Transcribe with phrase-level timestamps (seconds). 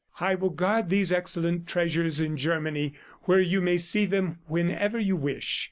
[0.19, 5.15] I will guard these excellent treasures in Germany where you may see them whenever you
[5.15, 5.59] wish.